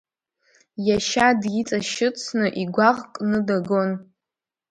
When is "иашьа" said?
0.87-1.27